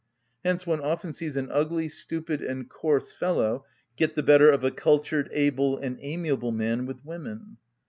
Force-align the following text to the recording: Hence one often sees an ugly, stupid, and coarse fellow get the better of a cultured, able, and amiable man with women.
Hence 0.43 0.65
one 0.65 0.81
often 0.81 1.13
sees 1.13 1.35
an 1.35 1.49
ugly, 1.51 1.87
stupid, 1.87 2.41
and 2.41 2.67
coarse 2.67 3.13
fellow 3.13 3.65
get 3.97 4.15
the 4.15 4.23
better 4.23 4.49
of 4.49 4.63
a 4.63 4.71
cultured, 4.71 5.29
able, 5.31 5.77
and 5.77 5.99
amiable 6.01 6.51
man 6.51 6.87
with 6.87 7.05
women. 7.05 7.57